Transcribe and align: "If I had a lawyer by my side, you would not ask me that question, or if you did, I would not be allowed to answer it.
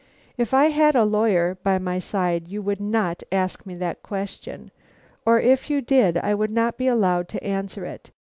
"If 0.35 0.51
I 0.51 0.69
had 0.71 0.95
a 0.95 1.03
lawyer 1.05 1.59
by 1.61 1.77
my 1.77 1.99
side, 1.99 2.47
you 2.47 2.63
would 2.63 2.81
not 2.81 3.21
ask 3.31 3.67
me 3.67 3.75
that 3.75 4.01
question, 4.01 4.71
or 5.27 5.39
if 5.39 5.69
you 5.69 5.79
did, 5.79 6.17
I 6.17 6.33
would 6.33 6.49
not 6.49 6.75
be 6.75 6.87
allowed 6.87 7.29
to 7.29 7.43
answer 7.43 7.85
it. 7.85 8.09